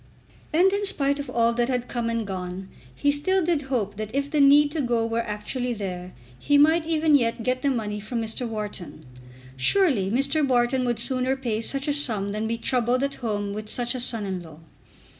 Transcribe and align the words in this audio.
And 0.51 0.73
in 0.73 0.83
spite 0.87 1.19
of 1.19 1.29
all 1.29 1.53
that 1.53 1.69
had 1.69 1.87
come 1.87 2.09
and 2.09 2.25
gone 2.25 2.69
he 2.95 3.11
still 3.11 3.45
did 3.45 3.61
hope 3.69 3.97
that 3.97 4.09
if 4.15 4.31
the 4.31 4.41
need 4.41 4.71
to 4.71 4.81
go 4.81 5.05
were 5.05 5.21
actually 5.21 5.73
there 5.75 6.13
he 6.39 6.57
might 6.57 6.87
even 6.87 7.13
yet 7.13 7.43
get 7.43 7.61
the 7.61 7.69
money 7.69 7.99
from 7.99 8.19
Mr. 8.19 8.47
Wharton. 8.47 9.05
Surely 9.57 10.09
Mr. 10.09 10.43
Wharton 10.43 10.85
would 10.85 10.97
sooner 10.97 11.35
pay 11.35 11.61
such 11.61 11.87
a 11.87 11.93
sum 11.93 12.29
than 12.29 12.47
be 12.47 12.57
troubled 12.57 13.03
at 13.03 13.13
home 13.21 13.53
with 13.53 13.69
such 13.69 13.93
a 13.93 13.99
son 13.99 14.25
in 14.25 14.41
law. 14.41 14.57